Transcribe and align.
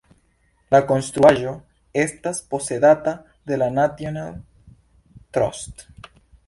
La 0.75 0.79
konstruaĵo 0.91 1.51
estas 2.05 2.41
posedata 2.55 3.15
de 3.51 3.61
la 3.65 3.71
National 3.79 4.37
Trust. 5.39 5.91